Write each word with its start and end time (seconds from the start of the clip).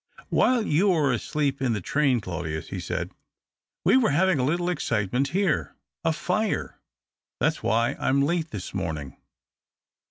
"While 0.29 0.63
you 0.63 0.89
were 0.89 1.13
asleep 1.13 1.61
in 1.61 1.73
the 1.73 1.79
train, 1.79 2.21
Claudius," 2.21 2.69
he 2.69 2.79
said," 2.79 3.11
we 3.85 3.97
were 3.97 4.09
having 4.09 4.39
a 4.39 4.43
little 4.43 4.67
excitement 4.67 5.27
here— 5.27 5.75
a 6.03 6.11
fire. 6.11 6.79
That's 7.39 7.61
why 7.61 7.95
I'm 7.99 8.23
late 8.23 8.49
this 8.49 8.73
morning." 8.73 9.17